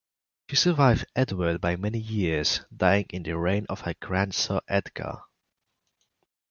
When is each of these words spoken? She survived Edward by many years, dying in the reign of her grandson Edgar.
She 0.49 0.55
survived 0.55 1.05
Edward 1.15 1.61
by 1.61 1.75
many 1.75 1.99
years, 1.99 2.65
dying 2.75 3.05
in 3.11 3.21
the 3.21 3.37
reign 3.37 3.67
of 3.69 3.81
her 3.81 3.93
grandson 4.01 4.61
Edgar. 4.67 5.19